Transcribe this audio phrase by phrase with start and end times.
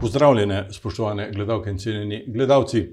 [0.00, 2.88] Pozdravljene, spoštovane gledalke in cenjeni gledalci.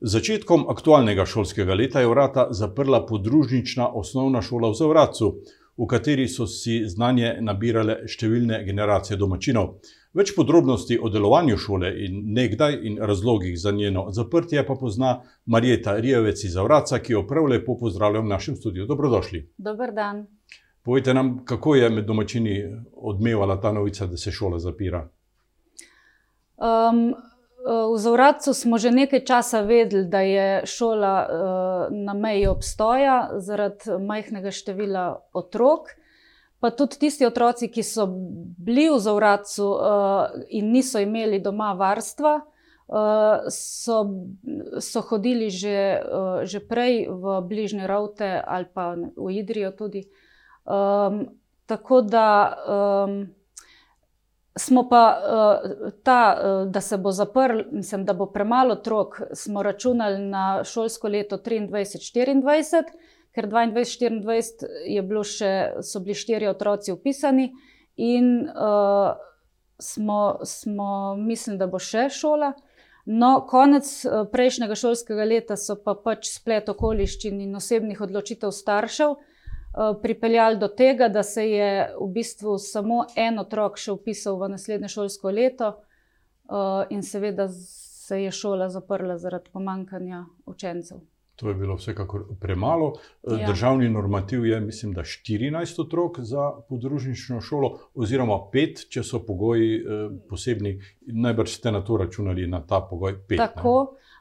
[0.00, 5.28] Začetkom aktualnega šolskega leta je vrata zaprla podružnična osnovna šola v Zavratcu,
[5.76, 9.78] v kateri so si znanje nabirale številne generacije domačinov.
[10.14, 15.16] Več podrobnosti o delovanju šole in nekdaj in razlogih za njeno zaprtje pa pozna
[15.46, 18.86] Marjeta Rijevec iz Zavratca, ki jo prav lepo pozdravljam v našem studiu.
[18.86, 19.48] Dobrodošli.
[19.58, 20.26] Dober dan.
[20.84, 22.60] Povejte nam, kako je med domačini
[22.92, 25.08] odmevala ta novica, da se šola zapira?
[26.56, 27.14] Um,
[27.64, 33.96] v Zavratcu smo že nekaj časa vedeli, da je šola uh, na meji obstoja zaradi
[33.98, 35.96] majhnega števila otrok
[36.64, 38.06] pa tudi tisti otroci, ki so
[38.56, 43.98] bili v Zavratcu uh, in niso imeli doma varstva, uh, so,
[44.80, 50.08] so hodili že, uh, že prej v bližnje Ravte ali pa v Idrijo tudi.
[50.64, 51.36] Um,
[51.68, 53.28] tako da um,
[54.58, 59.62] smo pa uh, ta, uh, da se bo zaprl, mislim, da bo premalo otrok, smo
[59.62, 62.84] računali na šolsko leto 23-24
[63.34, 67.48] ker 22-24 še, so bili štiri otroci upisani,
[67.96, 69.14] in uh,
[69.78, 72.52] smo, smo mislili, da bo še šola.
[73.10, 79.18] No, konec uh, prejšnjega šolskega leta so pa pač splet okoliščin in osebnih odločitev staršev
[80.02, 81.70] pripeljali do tega, da se je
[82.00, 85.72] v bistvu samo en otrok še upisal v naslednje šolsko leto,
[86.46, 91.00] uh, in seveda se je šola zaprla zaradi pomankanja učencev.
[91.36, 92.92] To je bilo vsekakor premalo.
[92.94, 93.46] Eh, ja.
[93.46, 99.80] Državni normativ je, mislim, da 14 otrok za podružnično šolo, oziroma 5, če so pogoji
[99.80, 100.76] eh, posebni.
[101.06, 103.36] Najbrž ste na to računali, na ta pogoj 5.
[103.36, 103.74] Tako.
[103.80, 104.13] Uh,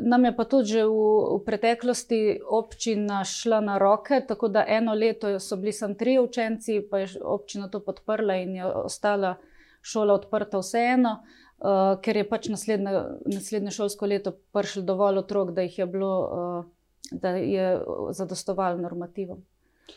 [0.00, 5.30] nam je pa tudi v, v preteklosti občina šla na roke, tako da eno leto
[5.40, 9.36] so bili samo tri učenci, pa je občina to podprla in je ostala
[9.82, 11.20] šola odprta vseeno.
[11.22, 12.94] Uh, uh, ker je pač naslednje,
[13.26, 17.70] naslednje šolsko leto prišlo dovolj otrok, da jih je bilo, uh, da je
[18.16, 19.42] zadostovalo normativom.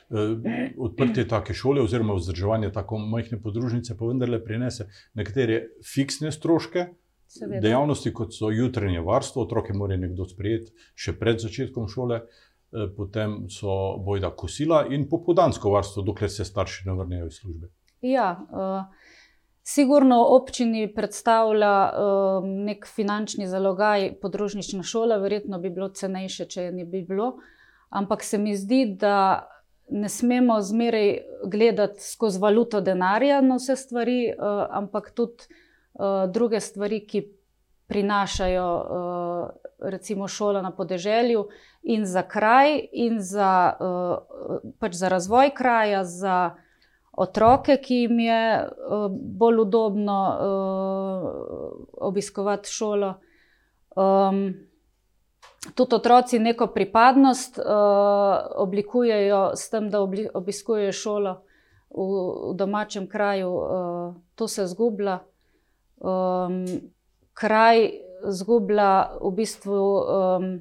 [0.10, 0.38] Uh,
[0.88, 6.88] odprtje take šole, oziroma vzdrževanje tako majhne podružnice, pa vendarle prinese nekatere fiksne stroške.
[7.32, 7.62] Seveda.
[7.64, 12.18] Dejavnosti, kot so jutranje varstvo, otroke mora nekdo sprejeti še pred začetkom šole,
[12.98, 13.72] potem so
[14.04, 17.72] bojda kosila in popodansko varstvo, dokler se starši ne vrnejo iz službe.
[18.04, 19.08] Ja, uh,
[19.64, 26.72] Sigurno občini predstavlja um, nek finančni zalogaj podružnična šola, verjetno bi bilo cenejše, če je
[26.82, 27.36] ne bi bilo.
[27.94, 29.48] Ampak se mi zdi, da
[29.94, 31.14] ne smemo zmeraj
[31.46, 35.68] gledati skozi valuto denarja na vse stvari, uh, ampak tudi uh,
[36.34, 37.22] druge stvari, ki
[37.88, 41.48] prinašajo uh, recimo šola na podeželju
[41.84, 46.04] in za kraj, in za, uh, pač za razvoj kraja.
[46.04, 46.56] Za,
[47.12, 48.70] otroke, ki jim je
[49.12, 50.18] bolj udobno
[51.94, 53.14] obiskovati šolo.
[55.76, 57.60] Tudi otroci neko pripadnost
[58.56, 60.02] oblikujejo s tem, da
[60.34, 61.42] obiskujejo šolo
[61.92, 65.20] v domačem kraju, uh, to se zgublja.
[66.02, 66.66] Um,
[67.34, 67.92] kraj
[68.26, 69.82] zgublja v bistvu.
[70.02, 70.52] Um,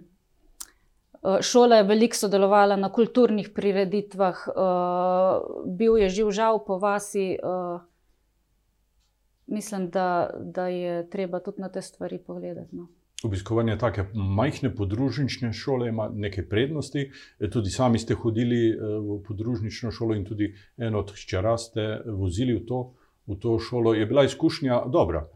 [1.44, 7.36] šola je veliko sodelovala na kulturnih prireditvah, uh, bil je živ žal po vasi.
[7.42, 7.80] Uh,
[9.50, 12.76] mislim, da, da je treba tudi na te stvari pogledati.
[12.76, 12.86] No.
[13.24, 17.10] Obiskovanje tako majhne podružnične šole ima nekaj prednosti.
[17.52, 22.64] Tudi sami ste hodili v podružnično šolo in tudi eno od hčera ste vozili v
[22.66, 22.94] to,
[23.30, 23.94] v to šolo.
[23.94, 25.26] Je bila izkušnja dobra?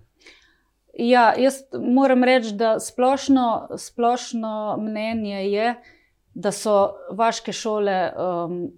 [0.99, 5.75] Ja, jaz moram reči, da splošno, splošno mnenje je,
[6.35, 8.71] da so vaške šole um,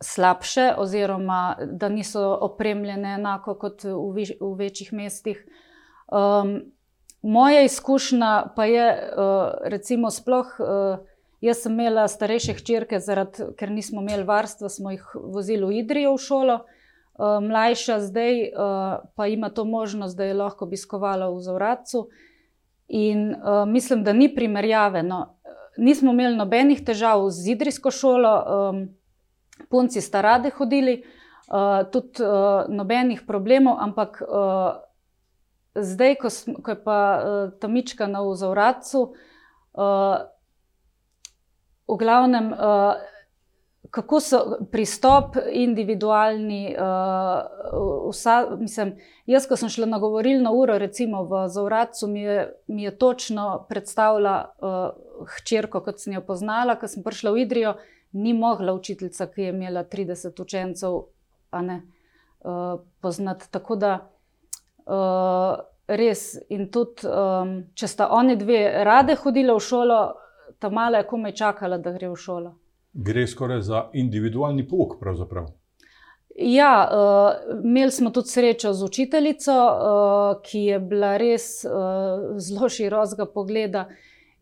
[0.00, 5.44] slabše, oziroma da niso opremljene enako kot v, vi, v večjih mestih.
[6.08, 6.72] Um,
[7.22, 10.56] moja izkušnja pa je, uh, recimo, sploh.
[10.58, 11.06] Uh,
[11.38, 16.16] Jaz sem imela starejše hčerke, zaradi, ker nismo imeli varstva, smo jih vozili v Idrijo
[16.16, 16.56] v šolo.
[16.56, 16.77] Uh,
[17.18, 18.50] mlajša zdaj uh,
[19.14, 22.08] pa ima to možnost, da je lahko obiskovala v Zavratcu.
[22.88, 25.02] In uh, mislim, da ni primerjave.
[25.02, 25.34] No.
[25.76, 28.32] Nismo imeli nobenih težav z idrijsko šolo,
[28.70, 28.88] um,
[29.70, 31.02] punci sta rade hodili,
[31.50, 34.78] uh, tudi uh, nobenih problemov, ampak uh,
[35.74, 39.02] zdaj, ko, sm, ko je pa uh, ta mička na Zavratcu,
[39.74, 40.16] uh,
[41.88, 42.52] v glavnem.
[42.52, 43.17] Uh,
[43.90, 44.38] kako so
[44.72, 46.76] pristop individualni.
[46.78, 48.96] Uh, vsa, mislim,
[49.26, 53.66] jaz, ko sem šla na govorilno uro, recimo v Zavratcu, mi je, mi je točno
[53.68, 57.74] predstavila uh, hčerko, kot sem jo poznala, ko sem prišla v Idrijo,
[58.12, 61.00] ni mogla učiteljica, ki je imela 30 učencev,
[61.62, 61.82] ne
[62.40, 63.50] uh, poznati.
[63.50, 63.98] Tako da
[64.86, 65.58] uh,
[65.88, 66.36] res.
[66.48, 70.00] In tudi, um, če sta oni dve rade hodile v šolo,
[70.58, 72.54] ta mala je komaj čakala, da gre v šolo.
[72.98, 75.46] Gre skoraj za individualni pouk, pravzaprav.
[76.38, 82.68] Ja, uh, imeli smo tudi srečo z učiteljico, uh, ki je bila res uh, zelo
[82.68, 83.84] širokega pogleda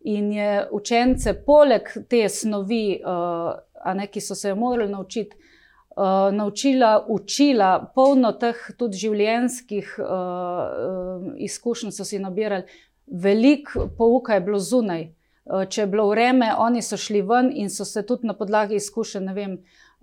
[0.01, 6.33] in je učence, poleg te snovi, uh, ne, ki so se jo morali naučiti, uh,
[6.33, 12.65] naučila, učila, polno teh tudi življenjskih uh, izkušenj so si nabirali.
[13.07, 15.07] Veliko pouka je bilo zunaj.
[15.47, 18.75] Uh, če je bilo vreme, oni so šli ven in so se tudi na podlagi
[18.75, 19.53] izkušenj, ne vem,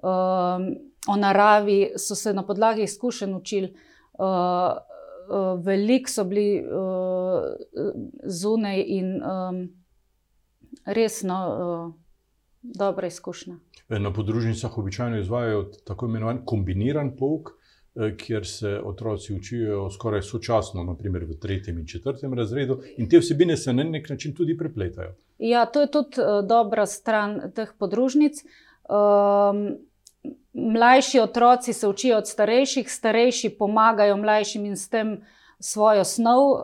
[0.02, 0.64] uh,
[1.08, 3.74] o naravi, so se na podlagi izkušenj učili.
[4.18, 4.24] Uh,
[5.28, 7.42] uh, Veliko so bili uh,
[8.24, 9.60] zunaj in um,
[10.86, 11.94] resno uh,
[12.62, 13.56] dobra izkušnja.
[13.88, 17.63] Na podružnicah običajno izvajo tako imenovan kombiniran pouk, eh,
[18.18, 23.56] kjer se otroci učijo skoraj sočasno, naprimer v tretjem in četrtem razredu, in te vsebine
[23.56, 25.14] se na nek način tudi prepletajo.
[25.38, 28.42] Ja, to je tudi uh, dobra stran teh podružnic.
[28.88, 29.76] Um,
[30.52, 35.20] mlajši otroci se učijo od starejših, starejši pomagajo mlajšim in s tem
[35.58, 36.58] svojo snov uh,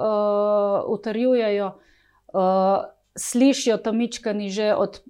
[0.89, 1.79] utrjujejo.
[2.33, 2.43] Uh,
[3.17, 5.03] slišijo tam mičkani že od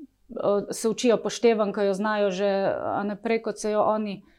[0.70, 2.74] se učijo poštevan, ki jo znajo že
[3.04, 4.30] naprej, kot se jo oni uh,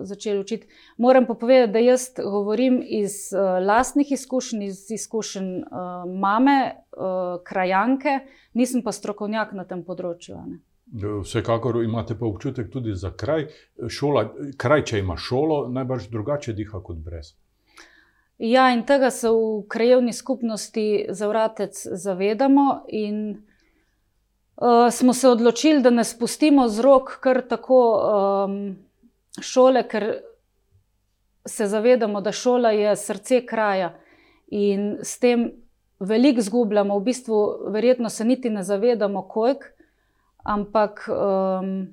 [0.00, 0.66] začeli učiti.
[0.96, 5.66] Moram pa povedati, da jaz govorim iz uh, lastnih izkušenj, iz izkušenj uh,
[6.20, 8.18] mame, uh, krajanke,
[8.52, 10.38] nisem pa strokovnjak na tem področju.
[11.22, 13.50] Vsekakor imate pa občutek tudi za kraj.
[13.88, 14.24] Šola,
[14.56, 17.34] kraj, če ima šolo, najbrž drugače diha kot brez.
[18.38, 22.84] Ja, in tega se v krajevni skupnosti za vratec zavedamo.
[22.88, 23.42] In
[24.58, 28.76] uh, smo se odločili, da ne spustimo z rok kar tako um,
[29.40, 30.12] šole, ker
[31.46, 33.94] se zavedamo, da šola je srce kraja
[34.48, 35.52] in s tem
[36.00, 36.98] veliko zgubljamo.
[36.98, 37.38] V bistvu,
[37.70, 39.66] verjetno se niti ne zavedamo, koliko,
[40.44, 41.88] ampak um,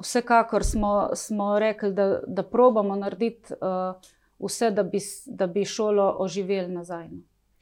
[0.00, 3.94] vsekakor smo, smo rekli, da, da probamo narediti uh,
[4.38, 7.08] vse, da bi, da bi šolo oživeli nazaj.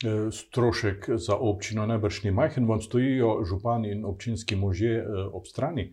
[0.05, 5.47] Eh, strošek za občino najbrž ni majhen, vam stojijo župani in občinski možje eh, ob
[5.47, 5.93] strani?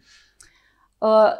[1.01, 1.35] Uh,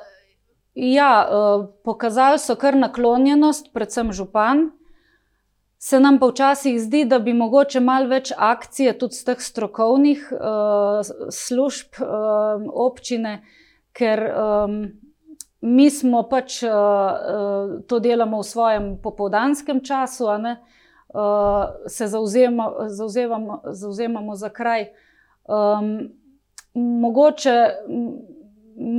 [0.75, 4.71] ja, uh, pokazali so kar naklonjenost, predvsem župan.
[5.79, 10.27] Se nam pa včasih zdi, da bi mogoče malo več akcije tudi z teh strokovnih
[10.35, 13.45] uh, služb uh, občine,
[13.95, 14.81] ker um,
[15.61, 20.75] mi smo pač uh, uh, to delamo v svojem popoldanskem času, uh,
[21.87, 24.85] se zauzema, zauzemamo, zauzemamo za kraj.
[25.47, 26.09] Um,
[26.73, 27.55] mogoče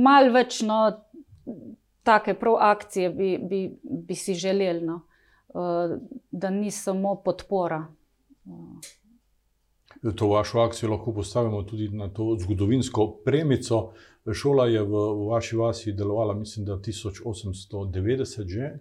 [0.03, 0.79] malo več no,
[2.03, 5.01] take proakcije bi, bi, bi si želeli, no,
[5.53, 5.97] uh,
[6.31, 7.85] da ni samo podpora.
[10.15, 13.91] To vašo akcijo lahko postavimo tudi na to zgodovinsko premico.
[14.33, 18.71] Šola je v, v vaši vasi delovala, mislim, da 1890 že.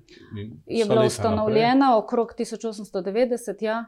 [0.67, 1.99] Je bila ustanovljena naprej.
[1.99, 3.62] okrog 1890.
[3.65, 3.85] Ja.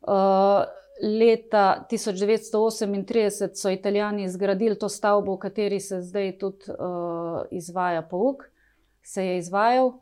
[0.00, 0.64] Uh,
[1.02, 8.42] leta 1938 so Italijani zgradili to stavbo, v kateri se zdaj tudi uh, izvaja pouk,
[9.02, 9.92] se je izvajal.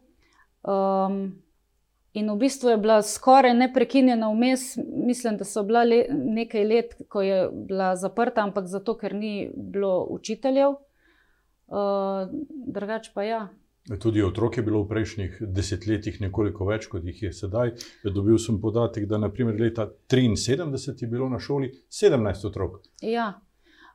[0.62, 1.42] Um,
[2.12, 4.76] In v bistvu je bila skoraj neprekinjena vmes,
[5.06, 9.50] mislim, da so bila le, nekaj let, ko je bila zaprta, ampak zato, ker ni
[9.54, 10.74] bilo učiteljev.
[11.70, 12.26] Uh,
[12.66, 13.44] drugač pa ja.
[14.02, 17.76] Tudi otrok je bilo v prejšnjih desetletjih nekoliko več, kot jih je sedaj.
[18.02, 22.82] Dobil sem podatek, da naprimer leta 1973 je bilo na šoli 17 otrok.
[23.06, 23.30] Ja.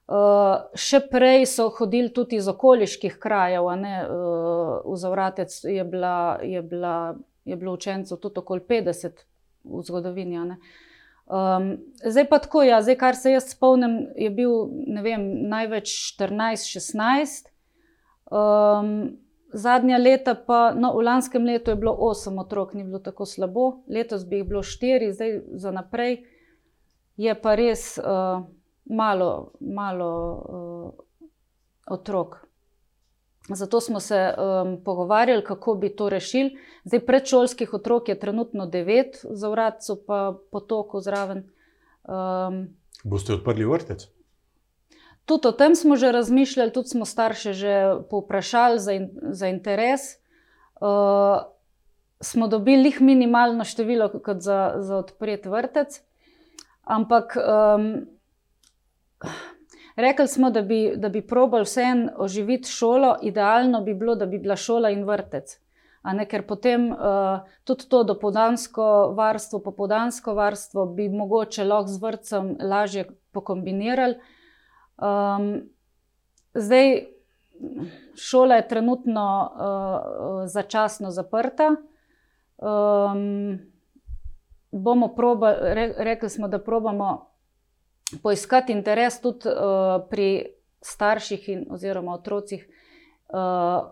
[0.07, 6.39] Uh, še prej so hodili tudi iz okoliških krajev, uh, v Zavratec je bila.
[6.43, 9.23] Je bila je bilo učencev tudi okoli 50
[9.63, 10.39] v zgodovini.
[10.39, 14.51] Um, zdaj pa tako, ja, zdaj, kar se jaz spomnim, je bil
[15.03, 17.49] vem, največ 14-16.
[18.31, 19.17] Um,
[19.53, 23.83] zadnja leta, pa no, v lanskem letu je bilo 8 otrok, ni bilo tako slabo,
[23.87, 26.25] letos bi jih bilo 4, zdaj za naprej
[27.17, 28.43] je pa res uh,
[28.85, 30.91] malo, malo uh,
[31.87, 32.44] otrok.
[33.49, 36.57] Zato smo se um, pogovarjali, kako bi to rešili.
[36.83, 41.43] Zdaj, predšolskih otrok je trenutno devet, za vratco pa potoku zraven.
[42.03, 44.07] Um, Boste odprli vrtec?
[45.25, 47.73] Tudi o tem smo že razmišljali, tudi smo starše že
[48.09, 50.01] povprašali za, in, za interes.
[50.81, 51.45] Uh,
[52.21, 56.01] smo dobili jih minimalno število, kot za, za odprt vrtec.
[56.81, 57.37] Ampak.
[57.37, 58.05] Um,
[59.95, 64.39] Rekli smo, da bi, da bi probali vseeno oživiti šolo, idealno bi bilo, da bi
[64.39, 65.59] bila šola in vrtec.
[66.13, 72.51] Ne, ker potem uh, tudi to dopoldansko varstvo, popoldansko varstvo bi mogoče lahko z vrtcem
[72.61, 74.19] lažje pokombinirali.
[75.01, 75.63] Um,
[76.53, 77.07] zdaj,
[78.15, 81.71] šola je trenutno uh, začasno zaprta.
[82.57, 83.59] Um,
[84.71, 87.34] bomo probali, re, rekli smo, da probamo
[88.23, 93.87] poiskati interes tudi uh, pri starših in oziroma otrocih uh,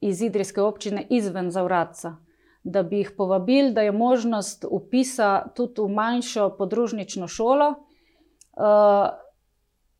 [0.00, 2.16] iz Idrijske občine izven Zavratca.
[2.62, 7.68] Da bi jih povabili, da je možnost upisa tudi v manjšo podružnično šolo.
[7.68, 9.08] Uh,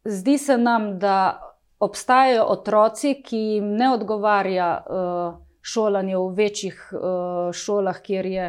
[0.05, 1.41] zdi se nam, da
[1.79, 8.47] obstajajo otroci, ki jim ne odgovarja uh, šolanje v večjih uh, šolah, kjer je,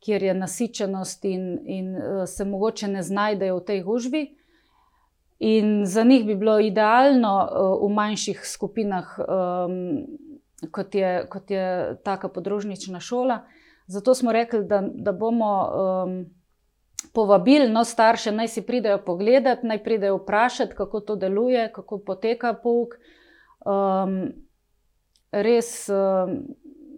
[0.00, 4.22] kjer je nasičenost in, in uh, se mogoče ne znajdejo v tej gužvi.
[5.40, 9.78] In za njih bi bilo idealno uh, v manjših skupinah, um,
[10.70, 13.40] kot, je, kot je taka podružnična šola.
[13.86, 15.54] Zato smo rekli, da, da bomo.
[15.70, 16.20] Um,
[17.12, 22.54] povabili no, starše, naj si pridejo pogledat, naj pridejo vprašati, kako to deluje, kako poteka
[22.62, 22.94] pouk.
[23.64, 24.32] Um,
[25.32, 26.36] res, um,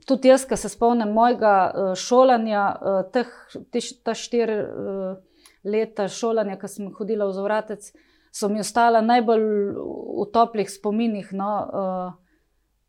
[0.06, 3.30] tudi jaz, ki se spomnim mojega uh, šolanja, uh, teh,
[3.70, 5.12] te, ta štiri uh,
[5.64, 7.92] leta šolanja, ki sem hodila v Zvratec,
[8.32, 9.44] so mi ostala najbolj
[9.76, 11.32] v toplih spominih.
[11.36, 12.12] No, uh,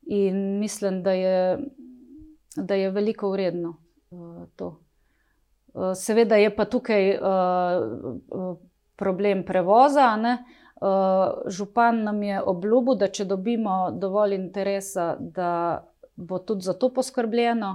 [0.08, 1.60] in mislim, da je,
[2.56, 3.76] da je veliko vredno
[4.12, 4.84] uh, to.
[5.74, 7.20] Eh, seveda je pa tukaj eh,
[8.96, 10.16] problem prevoza.
[10.16, 10.38] Ne?
[11.48, 15.80] Župan nam je obljubil, da če dobimo dovolj interesa, da
[16.16, 17.70] bo tudi za to poskrbljeno,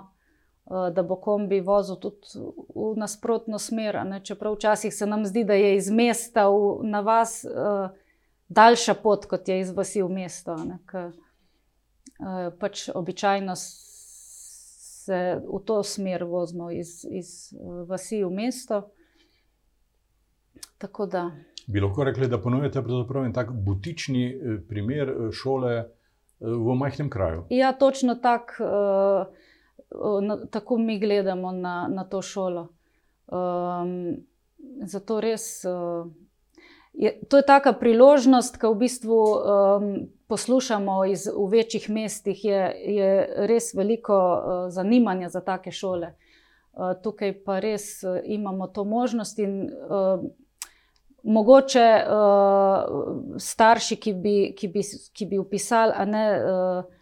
[0.69, 2.41] da bo kombi vozil tudi
[2.75, 4.03] v nasprotno smer.
[4.05, 4.21] Ne?
[4.25, 7.41] Čeprav včasih se nam zdi, da je iz mesta v, na vas
[8.49, 10.57] daljša pot, kot je iz vasi v mesto.
[12.61, 17.55] Pač običajno se v to smer vozimo iz, iz
[17.89, 18.83] vasi v mesto.
[21.67, 22.83] Bi lahko rekli, da ponujete
[23.25, 25.87] en tak butični eh, primer eh, šole eh,
[26.41, 27.45] v majhnem kraju?
[27.51, 28.15] Ja, točno
[29.91, 32.69] tak, tako mi gledamo na, na to šolo.
[33.27, 34.17] Um,
[34.85, 35.65] zato res.
[36.93, 39.85] Je, to je taka priložnost, ki v bistvu um,
[40.27, 42.63] poslušamo iz, v večjih mestih, je,
[42.97, 43.11] je
[43.47, 46.15] res veliko uh, zanimanja za take šole.
[46.73, 50.25] Uh, tukaj pa res uh, imamo to možnost in uh,
[51.23, 56.98] mogoče uh, starši, ki bi, ki bi, ki bi upisali, a ne uh, uh,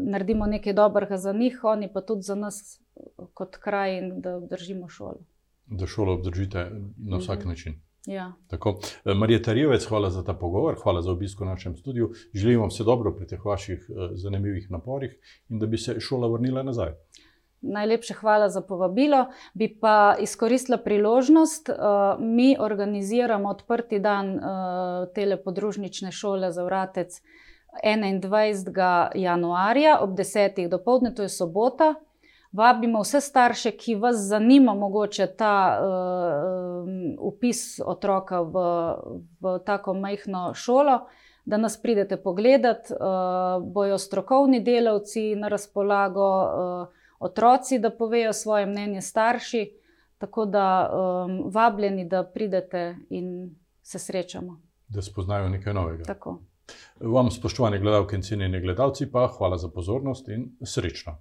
[0.00, 2.80] naredimo nekaj dobrega za njih, oni pa tudi za nas,
[3.34, 5.20] kot kraj, in da obdržimo šolo.
[5.66, 7.48] Da šolo obdržite na vsak mhm.
[7.48, 7.80] način.
[8.06, 8.32] Ja.
[9.04, 12.10] E, Marija Tarjevec, hvala za ta pogovor, hvala za obisko v našem studiu.
[12.34, 15.18] Želim vam vse dobro pri teh vaših zanimivih naporih
[15.48, 16.92] in da bi se šola vrnila nazaj.
[17.60, 19.26] Najlepše hvala za povabilo.
[19.54, 21.70] Bi pa izkoristila priložnost,
[22.18, 24.40] mi organiziramo odprti dan
[25.14, 27.20] telepodružnične šole za Vratec
[27.84, 29.08] 21.
[29.14, 30.68] januarja ob 10.
[30.68, 31.94] do povdne, to je sobota
[32.52, 36.88] vabimo vse starše, ki vas zanima, mogoče ta uh,
[37.20, 38.54] upis otroka v,
[39.40, 41.00] v tako majhno šolo,
[41.44, 42.90] da nas pridete pogledat.
[42.90, 49.72] Uh, bojo strokovni delavci na razpolago, uh, otroci, da povejo svoje mnenje, starši.
[50.18, 54.60] Tako da um, vabljeni, da pridete in se srečamo.
[54.88, 56.04] Da spoznajo nekaj novega.
[56.04, 56.38] Tako.
[57.00, 61.16] Vam, spoštovani gledalci in cenjeni gledalci, pa hvala za pozornost in srečno.